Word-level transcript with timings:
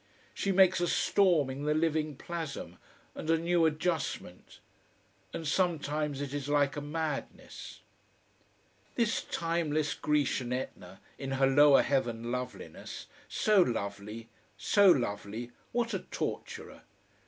She 0.33 0.51
makes 0.51 0.81
a 0.81 0.87
storm 0.87 1.51
in 1.51 1.61
the 1.65 1.75
living 1.75 2.15
plasm 2.15 2.79
and 3.13 3.29
a 3.29 3.37
new 3.37 3.67
adjustment. 3.67 4.59
And 5.31 5.47
sometimes 5.47 6.21
it 6.21 6.33
is 6.33 6.49
like 6.49 6.75
a 6.75 6.81
madness. 6.81 7.81
This 8.95 9.21
timeless 9.25 9.93
Grecian 9.93 10.51
Etna, 10.53 11.01
in 11.19 11.33
her 11.33 11.45
lower 11.45 11.83
heaven 11.83 12.31
loveliness, 12.31 13.05
so 13.29 13.61
lovely, 13.61 14.27
so 14.57 14.89
lovely, 14.89 15.51
what 15.71 15.93
a 15.93 15.99
torturer! 15.99 16.81